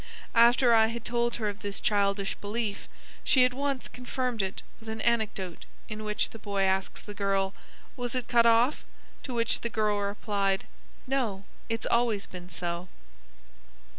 After 0.33 0.73
I 0.73 0.87
had 0.87 1.05
told 1.05 1.35
her 1.35 1.47
of 1.47 1.59
this 1.59 1.79
childish 1.79 2.33
belief, 2.33 2.89
she 3.23 3.45
at 3.45 3.53
once 3.53 3.87
confirmed 3.87 4.41
it 4.41 4.63
with 4.79 4.89
an 4.89 4.99
anecdote 5.01 5.67
in 5.89 6.03
which 6.03 6.31
the 6.31 6.39
boy 6.39 6.63
asks 6.63 7.01
the 7.03 7.13
girl: 7.13 7.53
"Was 7.95 8.15
it 8.15 8.27
cut 8.27 8.47
off?" 8.47 8.83
to 9.21 9.31
which 9.35 9.61
the 9.61 9.69
girl 9.69 9.99
replied, 10.01 10.65
"No, 11.05 11.43
it's 11.69 11.85
always 11.85 12.25
been 12.25 12.49
so." 12.49 12.87